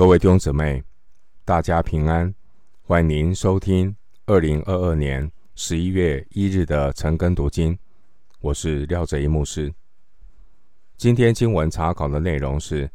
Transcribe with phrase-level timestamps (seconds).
[0.00, 0.82] 各位弟兄姊妹，
[1.44, 2.34] 大家平安！
[2.84, 7.78] 欢迎您收听二零二二年十一月一日的晨更读经。
[8.40, 9.70] 我是廖哲一牧师。
[10.96, 12.88] 今天经文查考的内容是《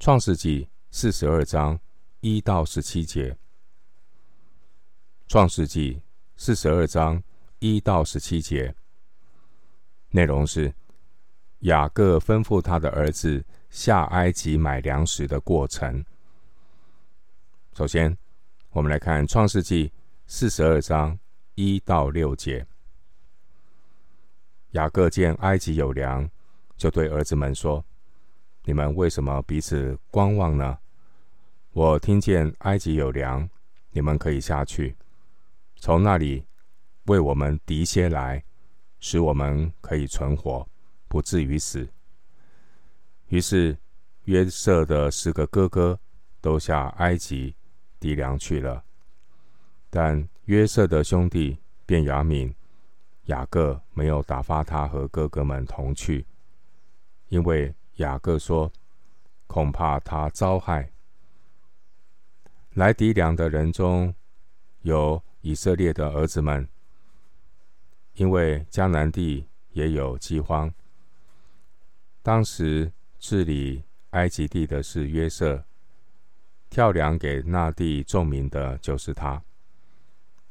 [0.00, 1.78] 创世纪》四十二章
[2.18, 3.30] 一到十七节。
[5.28, 5.94] 《创世纪》
[6.34, 7.22] 四十二章
[7.60, 8.74] 一到十七节
[10.10, 10.74] 内容是
[11.60, 16.04] 雅各吩咐他的儿子下埃及买粮食的过程。
[17.76, 18.16] 首先，
[18.70, 19.88] 我们来看《创世纪》
[20.28, 21.18] 四十二章
[21.56, 22.64] 一到六节。
[24.70, 26.30] 雅各见埃及有粮，
[26.76, 27.84] 就对儿子们说
[28.62, 30.78] ：“你们为什么彼此观望呢？
[31.72, 33.50] 我听见埃及有粮，
[33.90, 34.96] 你们可以下去，
[35.74, 36.46] 从那里
[37.06, 38.44] 为我们糴些来，
[39.00, 40.64] 使我们可以存活，
[41.08, 41.88] 不至于死。”
[43.30, 43.76] 于是
[44.26, 45.98] 约瑟的十个哥哥
[46.40, 47.56] 都下埃及。
[48.04, 48.84] 糴粮去了，
[49.88, 52.52] 但约瑟的兄弟便雅悯、
[53.24, 56.26] 雅各没有打发他和哥哥们同去，
[57.28, 58.70] 因为雅各说，
[59.46, 60.90] 恐怕他遭害。
[62.74, 64.14] 来糴粮的人中
[64.82, 66.68] 有以色列的儿子们，
[68.16, 70.70] 因为迦南地也有饥荒。
[72.22, 75.64] 当时治理埃及地的是约瑟。
[76.74, 79.40] 跳梁给那地众民的就是他。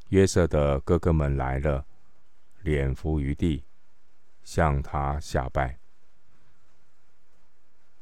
[0.08, 1.86] 约瑟的哥哥们来了，
[2.62, 3.62] 脸伏于地，
[4.42, 5.78] 向他下拜。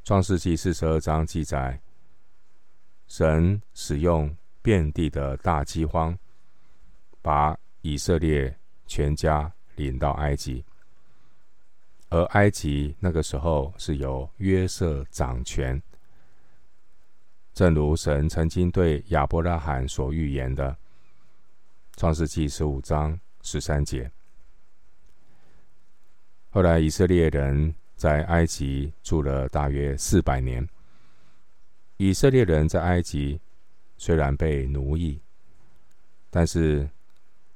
[0.03, 1.81] 创世纪四十二章记载，
[3.07, 6.15] 神使用遍地的大饥荒，
[7.23, 8.55] 把以色列
[8.85, 10.63] 全家领到埃及，
[12.09, 15.81] 而埃及那个时候是由约瑟掌权。
[17.53, 20.71] 正如神曾经对亚伯拉罕所预言的，
[21.97, 24.09] 《创世纪》十五章十三节。
[26.49, 30.67] 后来以色列人在埃及住了大约四百年。
[31.97, 33.39] 以色列人在埃及
[33.97, 35.21] 虽然被奴役，
[36.29, 36.89] 但是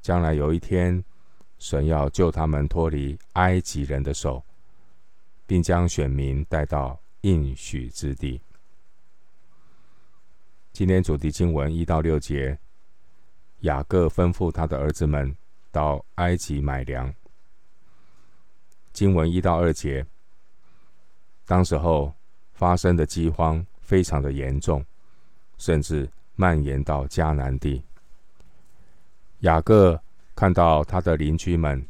[0.02, 1.04] 将来有一天，
[1.58, 4.44] 神要救他们脱离埃及人的手，
[5.48, 8.40] 并将选民带到应许之地。
[10.76, 12.60] 今天主题经文一到六节，
[13.62, 15.34] 雅各吩咐他的儿子们
[15.72, 17.16] 到埃及买粮。
[18.92, 20.06] 经文一到二节，
[21.46, 22.14] 当时候
[22.52, 24.84] 发生的饥荒非常的严重，
[25.58, 27.82] 甚至蔓延到迦南地。
[29.40, 29.98] 雅各
[30.36, 31.88] 看到他的邻居们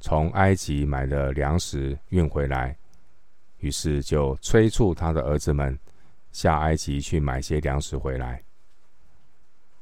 [0.00, 2.76] 从埃及买了粮食运回来，
[3.58, 5.78] 于是就催促他的儿子们。
[6.36, 8.42] 下埃及去买些粮食回来。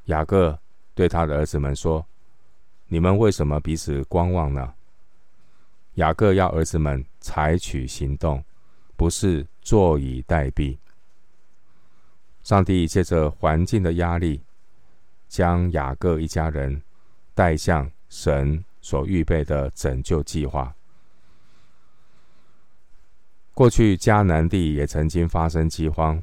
[0.05, 0.57] 雅各
[0.95, 2.07] 对他的儿子们说
[2.87, 4.73] ：“你们为什么彼此观望呢？”
[5.95, 8.45] 雅各要儿子们采取行动，
[8.95, 10.79] 不是坐以待毙。
[12.45, 14.41] 上帝借着环境的压力，
[15.27, 16.81] 将雅各一家人
[17.35, 20.73] 带向神所预备的拯救计划。
[23.55, 26.23] 过去迦南地也曾经发生饥荒。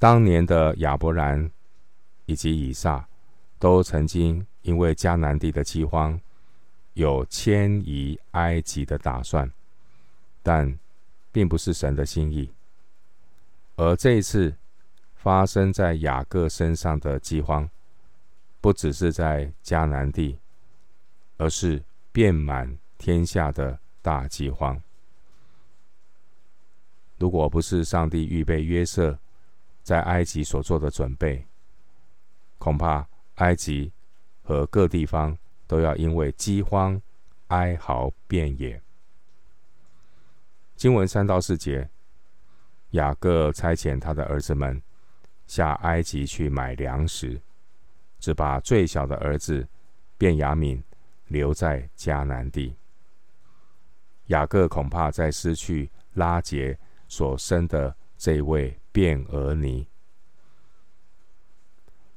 [0.00, 1.50] 当年的亚伯兰
[2.24, 3.06] 以及以撒
[3.58, 6.18] 都曾经因为迦南地的饥荒，
[6.94, 9.52] 有迁移埃及的打算，
[10.42, 10.78] 但
[11.30, 12.50] 并不是神的心意。
[13.76, 14.54] 而这一次
[15.16, 17.68] 发生在雅各身上的饥荒，
[18.62, 20.38] 不只是在迦南地，
[21.36, 24.80] 而是遍满天下的大饥荒。
[27.18, 29.18] 如果不是上帝预备约瑟，
[29.82, 31.46] 在埃及所做的准备，
[32.58, 33.92] 恐怕埃及
[34.42, 35.36] 和各地方
[35.66, 37.00] 都要因为饥荒
[37.48, 38.80] 哀嚎遍野。
[40.76, 41.88] 经文三到四节，
[42.90, 44.80] 雅各差遣他的儿子们
[45.46, 47.40] 下埃及去买粮食，
[48.18, 49.68] 只把最小的儿子
[50.16, 50.82] 便雅悯
[51.28, 52.74] 留在迦南地。
[54.26, 56.78] 雅各恐怕在失去拉结
[57.08, 58.79] 所生的这位。
[58.92, 59.86] 便俄尼。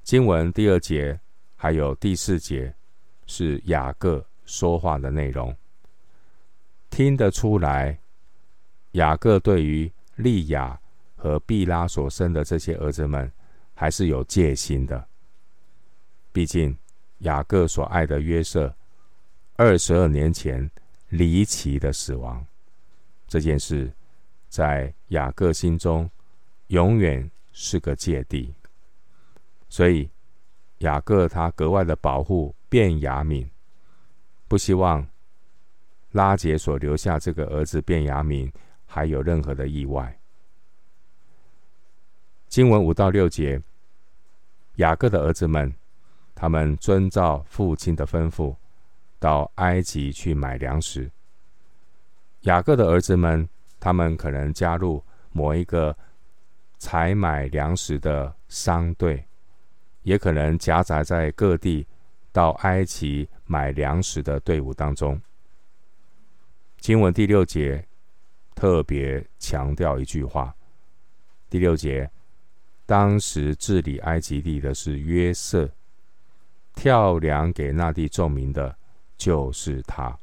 [0.04, 1.20] 经文第二节
[1.56, 2.74] 还有第四节
[3.26, 5.56] 是雅各说话的内容，
[6.90, 7.98] 听得出来，
[8.92, 10.80] 雅各对于利亚
[11.16, 13.32] 和毕拉所生的这些儿子们
[13.74, 15.08] 还是有戒心的。
[16.34, 16.78] 毕竟
[17.20, 18.76] 雅各所爱的约瑟
[19.56, 20.70] 二十二年前
[21.10, 22.46] 离奇的死亡，
[23.28, 23.90] 这件事
[24.50, 26.10] 在雅各心中。
[26.68, 28.54] 永远是个芥蒂，
[29.70, 30.10] 所以
[30.80, 33.48] 雅各他格外的保护便雅悯，
[34.48, 35.08] 不希望
[36.12, 38.52] 拉杰所留下这个儿子便雅悯
[38.86, 40.20] 还有任何的意外。
[42.48, 43.62] 经文五到六节，
[44.76, 45.74] 雅各的儿子们，
[46.36, 48.56] 他们遵照父亲的吩咐，
[49.20, 51.10] 到埃及去买粮食。
[52.42, 53.48] 雅各的儿子们，
[53.80, 55.98] 他们可能加入某一个
[56.84, 59.26] 采买粮食的商队，
[60.02, 61.88] 也可能夹杂在各地
[62.34, 65.18] 到埃及买粮食的队伍当中。
[66.82, 67.88] 经文第六节
[68.54, 70.54] 特别强调一句话：
[71.50, 72.12] 第六节。
[72.86, 75.70] 当时治理埃及地的是约瑟，
[76.76, 78.76] 跳梁给那地众民的，
[79.16, 80.20] 就是他。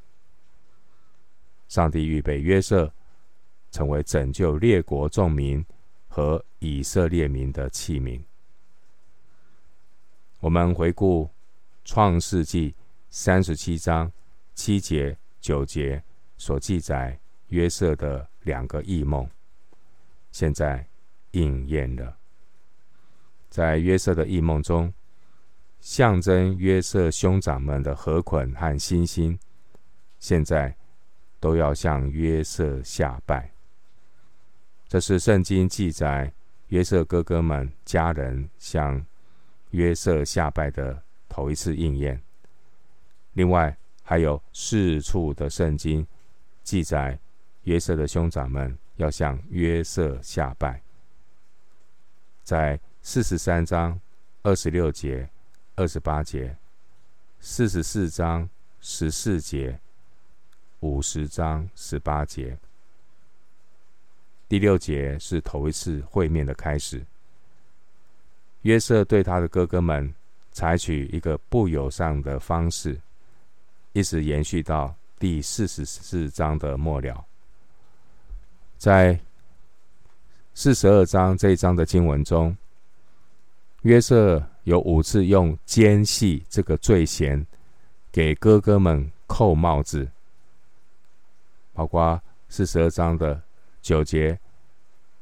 [1.68, 2.92] 上帝预备约瑟
[3.70, 5.64] 成为拯救列国众民
[6.10, 8.20] 和以色列民的器皿。
[10.40, 11.30] 我们回顾
[11.84, 12.74] 创世纪
[13.10, 14.10] 三十七章
[14.54, 16.02] 七节九节
[16.36, 17.18] 所记载
[17.48, 19.28] 约瑟的两个异梦，
[20.32, 20.84] 现在
[21.30, 22.16] 应验了。
[23.48, 24.92] 在约瑟的异梦中，
[25.80, 29.38] 象征约瑟兄长们的河捆和星星，
[30.18, 30.76] 现在
[31.38, 33.52] 都要向约瑟下拜。
[34.90, 36.32] 这是圣经记载
[36.68, 39.06] 约瑟哥哥们家人向
[39.70, 42.20] 约瑟下拜的头一次应验。
[43.34, 46.04] 另外，还有四处的圣经
[46.64, 47.16] 记载
[47.62, 50.82] 约瑟的兄长们要向约瑟下拜，
[52.42, 52.78] 在。
[53.02, 53.98] 四十三章
[54.42, 55.30] 二十六节、
[55.74, 56.54] 二十八节，
[57.40, 58.46] 四十四章
[58.78, 59.80] 十四节，
[60.80, 62.58] 五十章十八节。
[64.50, 67.00] 第六节是头一次会面的开始。
[68.62, 70.12] 约瑟对他的哥哥们
[70.50, 73.00] 采取一个不友善的方式，
[73.92, 77.24] 一直延续到第四十四章的末了。
[78.76, 79.20] 在
[80.52, 82.56] 四十二章这一章的经文中。
[83.82, 87.46] 约瑟有五次用奸细这个罪嫌
[88.10, 90.06] 给哥哥们扣帽子，
[91.72, 93.40] 包括四十二章的
[93.80, 94.38] 九节、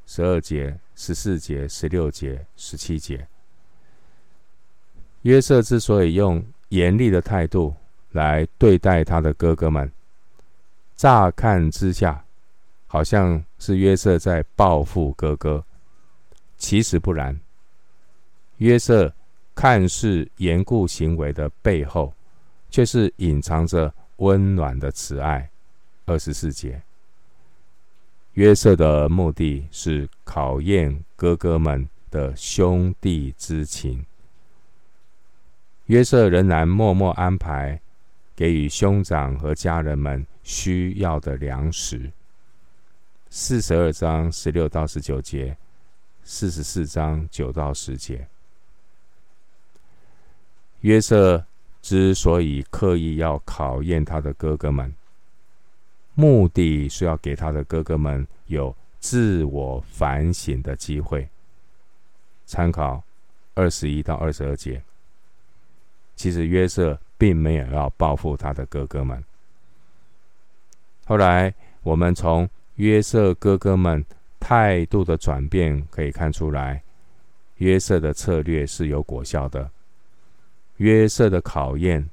[0.07, 3.27] 十二节、十四节、十六节、十七节。
[5.23, 7.75] 约瑟之所以用严厉的态度
[8.13, 9.91] 来对待他的哥哥们，
[10.97, 12.25] 乍看之下
[12.87, 15.65] 好像是约瑟在报复哥哥，
[16.57, 17.39] 其实不然。
[18.59, 19.13] 约瑟
[19.55, 22.13] 看似严酷行为的背后，
[22.71, 25.49] 却是隐藏着温暖的慈爱。
[26.07, 26.81] 二十四节，
[28.39, 34.07] 约瑟的目的是考验哥哥们的兄弟之情。
[35.87, 37.81] 约瑟仍然默默安排
[38.37, 42.13] 给予兄长和家人们需要的粮食。
[43.29, 45.57] 四十二章十六到十九节，
[46.23, 48.29] 四十四章九到十节。
[50.83, 51.45] 约瑟
[51.83, 54.95] 之所以刻意要考验他的哥哥们，
[56.21, 61.25] 目的是要给他的哥哥们有自我反省的机会。
[62.45, 63.01] 参考
[63.55, 64.83] 二十一到二十二节。
[66.17, 69.23] 其实约瑟并没有要报复他的哥哥们。
[71.05, 74.05] 后来我们从约瑟哥哥们
[74.41, 76.83] 态度的转变可以看出来，
[77.59, 79.71] 约瑟的策略是有果效的。
[80.79, 82.05] 约瑟的考验，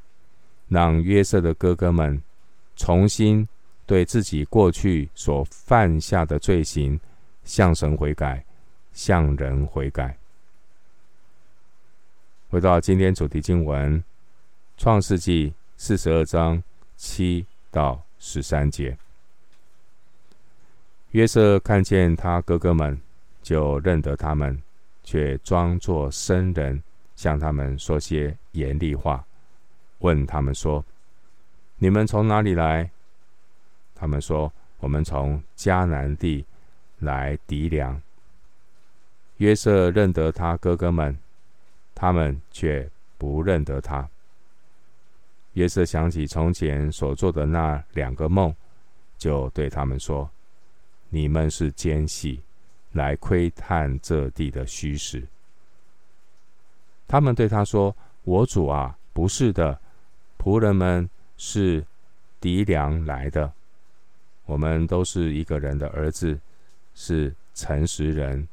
[0.68, 2.22] 让约瑟的哥哥们
[2.76, 3.48] 重新
[3.86, 7.00] 对自己过去所犯下的罪行
[7.44, 8.44] 向神悔改，
[8.94, 10.18] 向人悔改。
[12.50, 14.00] 回到今天主题经文，
[14.78, 16.62] 《创世纪》四十二章
[16.96, 18.98] 七到十三节。
[21.12, 23.00] 约瑟看见他哥哥们，
[23.42, 24.62] 就认得他们，
[25.04, 26.82] 却装作生人。
[27.16, 29.24] 向他们说些严厉话，
[30.00, 30.84] 问他们说
[31.80, 32.92] ：“你们从哪里来？”
[33.96, 36.46] 他们说：“我们从迦南地
[37.00, 38.00] 来糴粮。”
[39.38, 41.18] 约瑟认得他哥哥们，
[41.96, 42.88] 他们却
[43.18, 44.08] 不认得他。
[45.54, 48.54] 约瑟想起从前所做的那两个梦，
[49.18, 50.30] 就对他们说
[51.10, 52.42] ：“你们是奸细，
[52.92, 55.24] 来窥探这地的虚实。”
[57.08, 59.80] 他们对他说：“我主啊，不是的，
[60.38, 61.86] 仆人们是
[62.42, 63.52] 糴粮来的。
[64.46, 66.40] 我们都是一个人的儿子，
[66.94, 68.48] 是诚实人。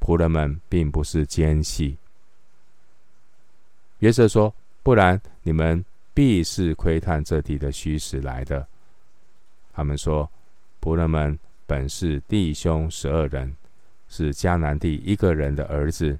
[0.00, 1.96] 仆人们并不是奸细。
[4.00, 8.66] 约瑟说：“不然，你们必是窥探这地的虚实来的。”
[9.72, 10.30] 他们说
[10.82, 13.56] ：“仆人们本是弟兄十二人，
[14.10, 16.18] 是迦南地一个人的儿子。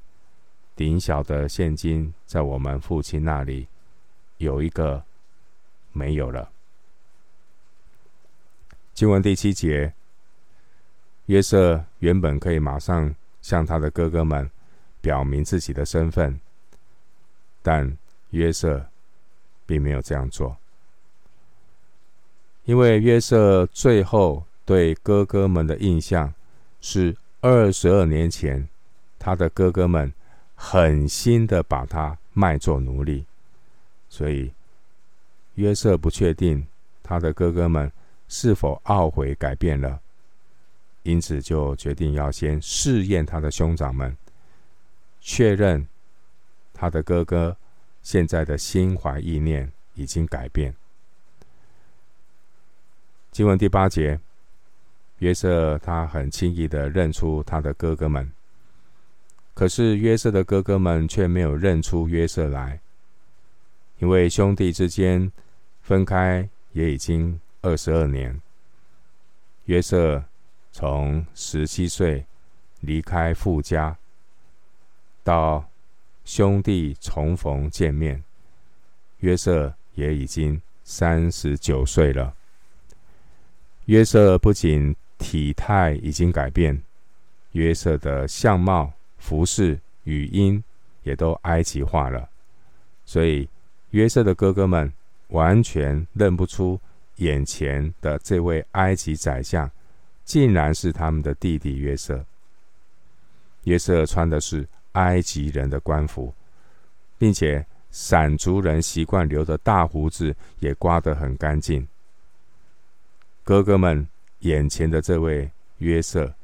[0.75, 3.67] 顶小的现今在我们父亲那里，
[4.39, 5.05] 有一个
[5.93, 6.51] 没有了。”
[8.95, 9.93] 经文第七节，
[11.27, 14.49] 约瑟原本可以马上向他的哥哥们
[15.01, 16.39] 表明自己的身份，
[17.61, 17.99] 但
[18.31, 18.87] 约瑟
[19.67, 20.57] 并没有这样做，
[22.67, 26.33] 因为约瑟最后对哥哥们的印象
[26.81, 28.69] 是二十二年前
[29.19, 30.15] 他的哥哥们
[30.55, 33.25] 狠心的把他卖做奴隶，
[34.09, 34.53] 所以
[35.57, 36.65] 约瑟不确定
[37.03, 37.91] 他的哥哥们。
[38.29, 40.01] 是否懊悔改变了？
[41.03, 44.17] 因此就决定要先试验他的兄长们，
[45.21, 45.87] 确认
[46.73, 47.55] 他的哥哥
[48.03, 50.75] 现在的心怀意念已经改变。
[53.31, 54.19] 经文第八节，
[55.19, 58.33] 约瑟他很轻易的认出他的哥哥们，
[59.53, 62.81] 可是约瑟的哥哥们却没有认出约瑟来，
[63.99, 65.31] 因为兄弟之间
[65.83, 67.39] 分开也已经。
[67.65, 68.39] 二十二年，
[69.65, 70.23] 约瑟
[70.71, 72.27] 从十七岁
[72.81, 73.97] 离开父家，
[75.23, 75.67] 到
[76.27, 78.23] 兄弟重逢见面，
[79.21, 82.35] 约瑟也已经三十九岁了。
[83.87, 86.83] 约瑟不仅体态已经改变，
[87.53, 90.63] 约瑟的相貌、服饰、语音
[91.03, 92.29] 也都埃及化了，
[93.07, 93.49] 所以
[93.93, 94.93] 约瑟的哥哥们
[95.29, 96.79] 完全认不出。
[97.17, 99.71] 眼前的这位埃及宰相，
[100.25, 102.25] 竟然是他们的弟弟约瑟。
[103.65, 106.35] 约瑟穿的是埃及人的官服，
[107.17, 111.87] 并且闪族人习惯留的大胡子也刮得很干净。
[113.43, 114.07] 哥哥们
[114.41, 116.35] 眼前的这位约瑟，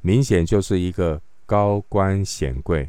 [0.00, 2.88] 明显就是一个高官显贵。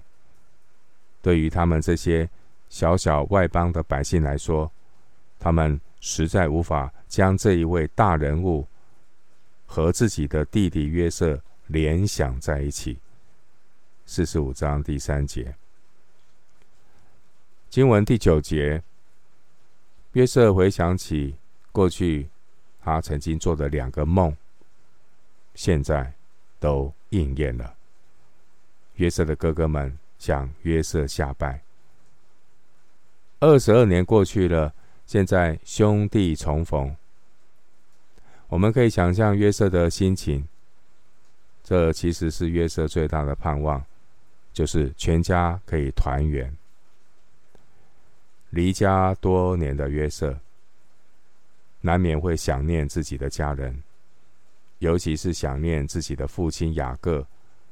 [1.21, 2.29] 对于他们这些
[2.69, 4.71] 小小外邦的百姓来说，
[5.39, 5.79] 他们。
[6.01, 8.67] 实在无法将这一位大人物
[9.67, 12.98] 和自己的弟弟约瑟联想在一起。
[14.05, 15.55] 四十五章第三节，
[17.70, 18.81] 经文第九节，
[20.13, 21.36] 约瑟回想起
[21.72, 22.27] 过去
[22.81, 24.36] 他曾经做的两个梦，
[25.53, 26.12] 现在
[26.60, 27.75] 都应验了。
[28.96, 31.62] 约瑟的哥哥们向约瑟下拜。
[33.39, 34.74] 二十二年过去了。
[35.05, 36.96] 现在兄弟重逢，
[38.48, 40.48] 我们可以想象约瑟的心情。
[41.63, 43.86] 这其实是约瑟最大的盼望，
[44.51, 46.55] 就是全家可以团圆。
[48.50, 50.38] 离家多年的约瑟，
[51.81, 53.81] 难免会想念自己的家人，
[54.79, 57.25] 尤其是想念自己的父亲雅各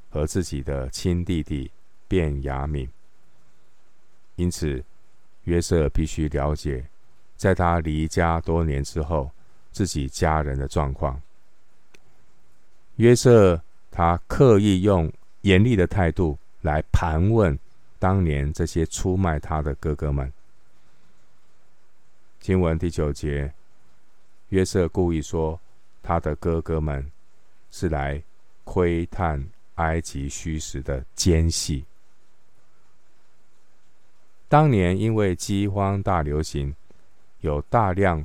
[0.09, 1.69] 和自己的亲弟弟
[2.07, 2.87] 便雅悯。
[4.35, 4.81] 因此，
[5.43, 6.85] 约瑟必须了解。
[7.39, 9.31] 在他离家多年之后，
[9.71, 11.21] 自己家人的状况，
[12.97, 15.09] 约瑟他刻意用
[15.43, 17.57] 严厉的态度来盘问
[17.97, 20.29] 当年这些出卖他的哥哥们。
[22.41, 23.53] 经文第九节，
[24.49, 25.57] 约瑟故意说
[26.03, 27.09] 他的哥哥们
[27.71, 28.21] 是来
[28.65, 29.41] 窥探
[29.75, 31.85] 埃及虚实的奸细。
[34.49, 36.75] 当年因为饥荒大流行。
[37.41, 38.23] 有大量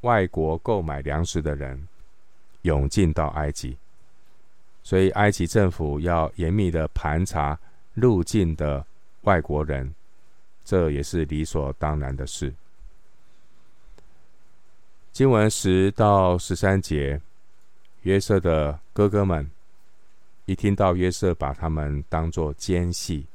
[0.00, 1.88] 外国购买粮食的人
[2.62, 3.76] 涌进到埃及，
[4.82, 7.58] 所以埃及政府要严密的盘查
[7.94, 8.84] 入境的
[9.22, 9.94] 外国人，
[10.64, 12.52] 这也是理所当然的事。
[15.12, 17.20] 经文十到十三节，
[18.02, 19.48] 约瑟的哥哥们
[20.46, 23.26] 一听到约瑟把他们当作奸细，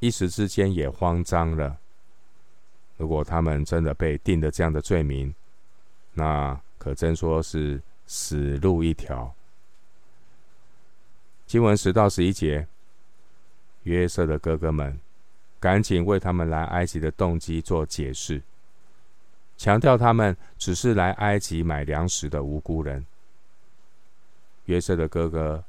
[0.00, 1.78] 一时之间也慌张了。
[2.96, 5.34] 如果他们真的被定了这样的罪名，
[6.14, 9.34] 那可真说是死路一条。
[11.46, 12.66] 经文十到十一节，
[13.82, 14.98] 约瑟的哥哥们
[15.60, 18.42] 赶紧为他们来埃及的动机做解释，
[19.56, 23.04] 强调他们只是来埃及买粮食的无辜人。
[24.64, 25.62] 约瑟的哥哥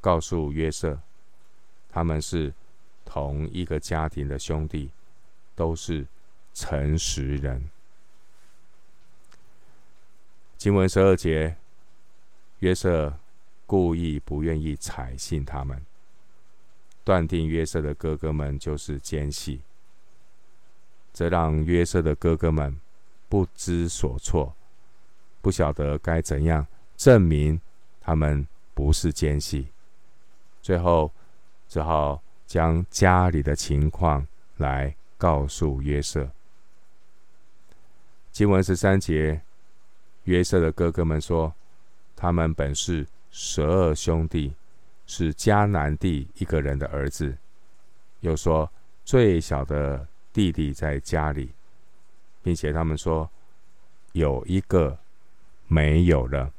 [0.00, 0.98] 告诉约瑟，
[1.88, 2.52] 他们是
[3.04, 4.90] 同一个家庭的兄弟。
[5.60, 6.06] 都是
[6.54, 7.68] 诚实人。
[10.56, 11.54] 经文十二节，
[12.60, 13.14] 约瑟
[13.66, 15.84] 故意不愿意采信他们，
[17.04, 19.60] 断定约瑟的哥哥们就是奸细，
[21.12, 22.80] 这让约瑟的哥哥们
[23.28, 24.54] 不知所措，
[25.42, 27.60] 不晓得该怎样证明
[28.00, 29.66] 他们不是奸细，
[30.62, 31.12] 最后
[31.68, 34.26] 只好将家里的情况
[34.56, 36.30] 来告诉约瑟。
[38.32, 39.42] 经文十三节，
[40.24, 41.52] 约瑟的哥哥们说，
[42.16, 44.54] 他们本是十二兄弟，
[45.06, 47.36] 是迦南地一个人的儿子。
[48.20, 48.72] 又说
[49.04, 51.50] 最小的弟弟在家里，
[52.42, 53.28] 并且他们说
[54.12, 54.96] 有一个
[55.66, 56.50] 没有了，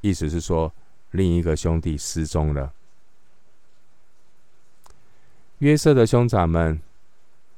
[0.00, 0.72] 意思是说
[1.10, 2.72] 另一个兄弟失踪了。
[5.58, 6.80] 约瑟的兄长们。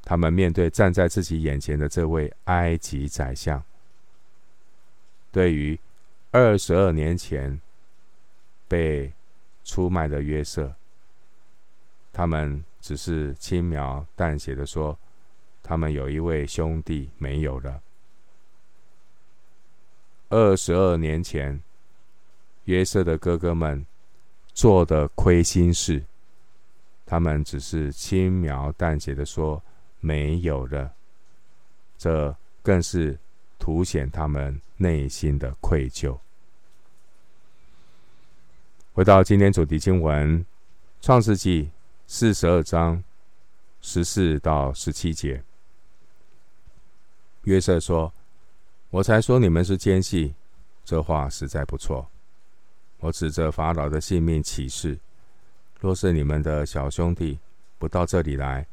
[0.09, 3.62] 他们面对站在自己眼前的这位埃及宰相，
[5.31, 5.79] 对于
[6.31, 7.61] 二十二年前
[8.67, 9.12] 被
[9.65, 10.75] 出卖的约瑟，
[12.11, 14.99] 他们只是轻描淡写的说，
[15.62, 17.83] 他们有一位兄弟没有了。
[20.31, 21.61] 二十二年前，
[22.65, 23.85] 约瑟的哥哥们
[24.55, 26.03] 做的亏心事，
[27.05, 29.62] 他们只是轻描淡写的说。
[30.00, 30.93] 没有了，
[31.99, 33.19] 这更是
[33.59, 36.19] 凸显他们内心的愧疚。
[38.93, 40.40] 回到今天主题经文，
[41.00, 41.64] 《创世纪》
[42.07, 43.02] 四十二章
[43.81, 45.43] 十四到十七节，
[47.43, 48.12] 约瑟说
[48.90, 50.35] ：“我才说你们是奸细，
[50.85, 52.09] 这话实在不错。
[52.99, 54.99] 我指着法老的性命起誓，
[55.81, 57.38] 若是你们的小兄弟
[57.78, 58.67] 不到这里来。”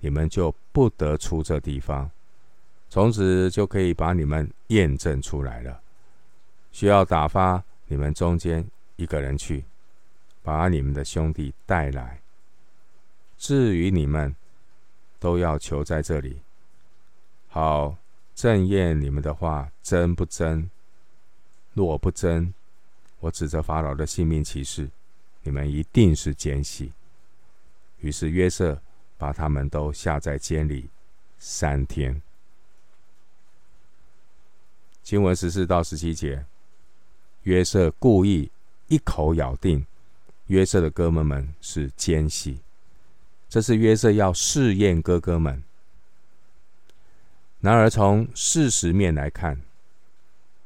[0.00, 2.10] 你们就不得出这地方，
[2.88, 5.80] 从此就可以把你们验证出来了。
[6.72, 8.66] 需要打发你们中间
[8.96, 9.62] 一个人去，
[10.42, 12.18] 把你们的兄弟带来。
[13.36, 14.34] 至于你们，
[15.18, 16.38] 都要求在这里，
[17.48, 17.94] 好
[18.34, 20.70] 证验你们的话真不真。
[21.74, 22.54] 若不真，
[23.20, 24.88] 我指着法老的性命起誓，
[25.42, 26.90] 你们一定是奸细。
[28.00, 28.80] 于是约瑟。
[29.20, 30.88] 把他们都下在监里
[31.38, 32.22] 三天。
[35.02, 36.46] 经文十四到十七节，
[37.42, 38.50] 约瑟故意
[38.88, 39.84] 一口咬定
[40.46, 42.60] 约瑟的哥们们是奸细，
[43.46, 45.62] 这是约瑟要试验哥哥们。
[47.60, 49.60] 然而从事实面来看，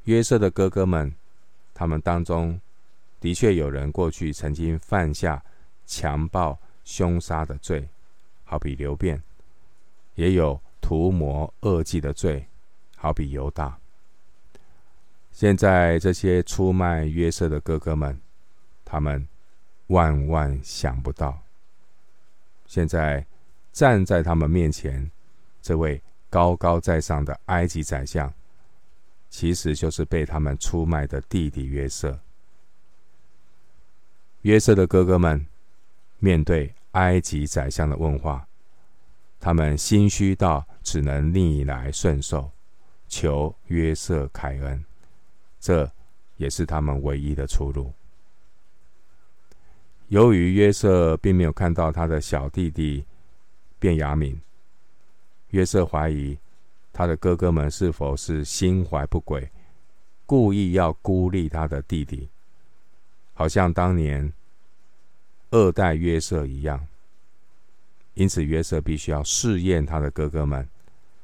[0.05, 1.12] 约瑟的哥哥们，
[1.75, 2.61] 他们当中
[3.19, 5.43] 的确有人过去曾经犯下
[5.87, 7.88] 强暴、凶杀的罪。
[8.55, 9.21] 好比流便，
[10.14, 12.47] 也有图谋恶计的罪，
[12.95, 13.77] 好比犹大。
[15.33, 18.17] 现在这些出卖约瑟的哥哥们，
[18.85, 19.27] 他们
[19.88, 21.37] 万万想不到，
[22.69, 23.27] 现在
[23.73, 25.11] 站在他们面前
[25.61, 28.33] 这位高高在上的埃及宰相，
[29.29, 32.21] 其实就是被他们出卖的弟弟约瑟。
[34.43, 35.45] 约瑟的哥哥们
[36.21, 36.73] 面对。
[36.95, 38.47] 埃及宰相的问话，
[39.39, 42.51] 他们心虚到只能逆来顺受，
[43.09, 44.85] 求约瑟开恩，
[45.61, 45.91] 这
[46.37, 47.93] 也是他们唯一的出路。
[50.09, 53.05] 由于约瑟并没有看到他的小弟弟
[53.79, 54.39] 便雅悯，
[55.51, 56.39] 约瑟怀疑
[56.93, 59.51] 他的哥哥们是否是心怀不轨，
[60.27, 62.29] 故意要孤立他的弟弟，
[63.33, 64.33] 好像当年。
[65.55, 66.85] 二代约瑟一样，
[68.14, 70.69] 因此约瑟必须要试验他的哥哥们，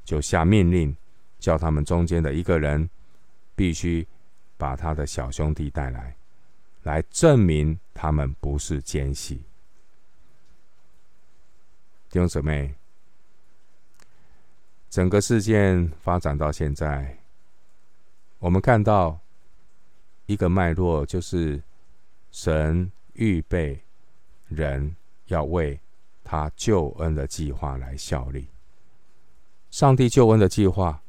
[0.05, 0.97] 就下命令，
[1.41, 2.89] 叫他们中间的一个人
[3.57, 4.07] 必须
[4.57, 6.15] 把他的小兄弟带来，
[6.85, 9.43] 来证明他们不是奸细。
[12.09, 12.73] 弟兄姊妹，
[14.89, 17.19] 整个事件发展到现在，
[18.39, 19.19] 我们看到
[20.27, 21.61] 一个脉络，就是
[22.31, 23.83] 神预备。
[24.51, 24.95] 人
[25.27, 25.81] 要为
[26.25, 28.49] 他救恩的计划来效力。
[29.71, 31.01] 上帝救恩的计划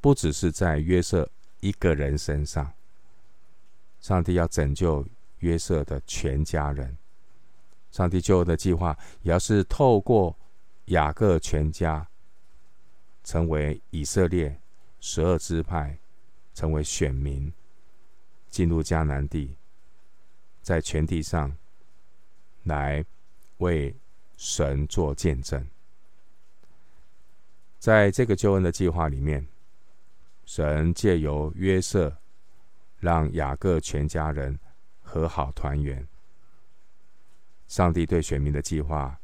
[0.00, 1.28] 不只是在约瑟
[1.60, 2.70] 一个人身上，
[4.00, 5.06] 上帝要拯救
[5.38, 6.96] 约瑟的全家人。
[7.90, 10.36] 上帝救恩的计划也要是透过
[10.86, 12.06] 雅各全家
[13.24, 14.60] 成为以色列
[15.00, 15.98] 十二支派，
[16.54, 17.50] 成为选民，
[18.50, 19.56] 进入迦南地，
[20.62, 21.56] 在全地上。
[22.64, 23.04] 来
[23.58, 23.94] 为
[24.36, 25.66] 神做见证，
[27.78, 29.46] 在这个救恩的计划里面，
[30.44, 32.16] 神借由约瑟，
[32.98, 34.58] 让雅各全家人
[35.02, 36.06] 和好团圆。
[37.66, 39.18] 上帝对选民的计划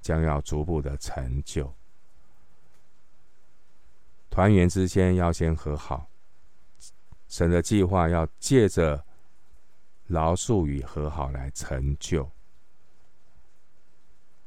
[0.00, 1.72] 将要逐步的成就。
[4.30, 6.08] 团圆之间要先和好，
[7.28, 9.04] 神的计划要借着
[10.06, 12.28] 饶恕与和好来成就。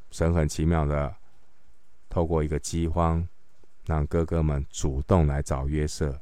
[0.10, 1.15] 神很奇妙的
[2.10, 3.28] 透过一个饥荒，
[3.86, 6.20] 让哥哥们主动来找约瑟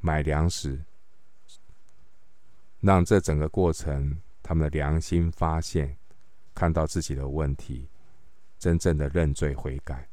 [0.00, 0.82] 买粮食，
[2.80, 5.96] 让这整个过程，他们的良心发现，
[6.54, 7.88] 看到自己的问题，
[8.58, 10.08] 真正的认罪悔改。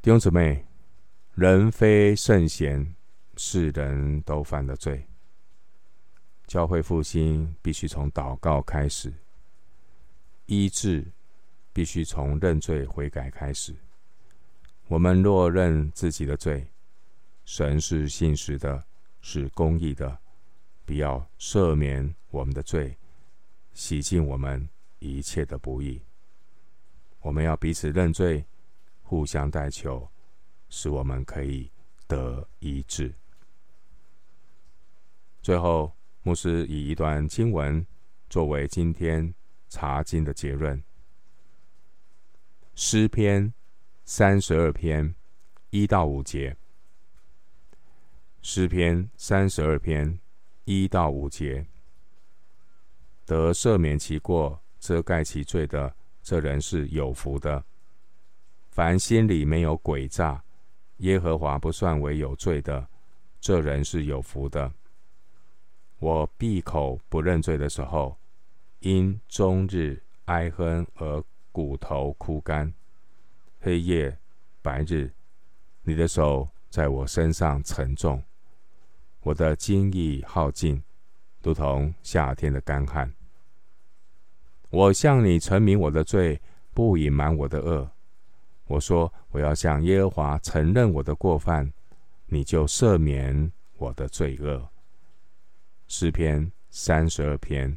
[0.00, 0.66] 弟兄姊妹，
[1.34, 2.94] 人非圣贤，
[3.36, 5.06] 是人都犯了罪。
[6.48, 9.14] 教会复兴必须从祷告开始，
[10.52, 11.10] 医治
[11.72, 13.74] 必须从认罪悔改开始。
[14.86, 16.66] 我们若认自己的罪，
[17.46, 18.84] 神是信实的，
[19.22, 20.18] 是公义的，
[20.84, 22.98] 必要赦免我们的罪，
[23.72, 26.02] 洗净我们一切的不义。
[27.22, 28.44] 我们要彼此认罪。
[29.02, 30.08] 互相代求，
[30.70, 31.70] 使我们可以
[32.06, 33.12] 得医治。
[35.42, 37.86] 最后，牧师以一段经文
[38.30, 39.34] 作为今天
[39.72, 40.82] 查经的结论：
[42.74, 43.54] 诗篇
[44.04, 45.14] 三十二篇
[45.70, 46.54] 一到五节。
[48.42, 50.18] 诗篇三十二篇
[50.66, 51.64] 一到五节，
[53.24, 57.64] 得赦免其过、遮盖其罪的，这人是有福的。
[58.68, 60.44] 凡心里没有诡诈，
[60.98, 62.86] 耶和华不算为有罪的，
[63.40, 64.70] 这人是有福的。
[65.98, 68.18] 我闭口不认罪的时候，
[68.82, 72.74] 因终日哀哼而骨头枯干，
[73.60, 74.18] 黑夜
[74.60, 75.08] 白日，
[75.84, 78.20] 你的手在我身上沉重，
[79.20, 80.82] 我的精意耗尽，
[81.44, 83.12] 如同夏天的干旱。
[84.68, 86.42] 我向你陈明我的罪，
[86.74, 87.88] 不隐瞒我的恶。
[88.66, 91.72] 我说：“我要向耶和华承认我的过犯，
[92.26, 94.68] 你就赦免我的罪恶。”
[95.86, 97.76] 诗篇三十二篇